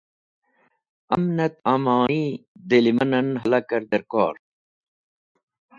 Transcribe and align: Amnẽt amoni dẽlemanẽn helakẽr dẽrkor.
Amnẽt 1.13 1.53
amoni 1.73 2.23
dẽlemanẽn 2.69 3.27
helakẽr 3.41 3.83
dẽrkor. 3.91 4.35